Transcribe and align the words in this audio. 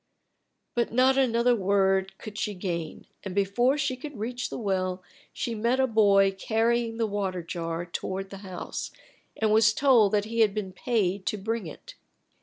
But 0.73 0.91
not 0.91 1.15
another 1.15 1.55
word 1.55 2.17
could 2.17 2.35
she 2.35 2.55
gain, 2.55 3.05
and 3.23 3.35
before 3.35 3.77
she 3.77 3.95
could 3.95 4.17
reach 4.17 4.49
the 4.49 4.57
well 4.57 5.03
she 5.31 5.53
met 5.53 5.79
a 5.79 5.85
boy 5.85 6.31
carrying 6.31 6.97
the 6.97 7.05
water 7.05 7.43
jar 7.43 7.85
toward 7.85 8.31
the 8.31 8.37
house, 8.37 8.89
and 9.37 9.53
was 9.53 9.75
told 9.75 10.13
that 10.13 10.25
he 10.25 10.39
had 10.39 10.55
been 10.55 10.71
paid 10.73 11.27
to 11.27 11.37
bring 11.37 11.67
it. 11.67 11.93